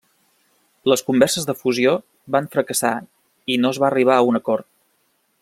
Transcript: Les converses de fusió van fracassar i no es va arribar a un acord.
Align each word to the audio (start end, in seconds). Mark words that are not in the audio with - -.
Les 0.91 1.03
converses 1.09 1.45
de 1.49 1.55
fusió 1.59 1.93
van 2.37 2.49
fracassar 2.57 2.95
i 3.57 3.59
no 3.67 3.73
es 3.77 3.83
va 3.85 3.89
arribar 3.91 4.17
a 4.17 4.25
un 4.33 4.41
acord. 4.43 4.71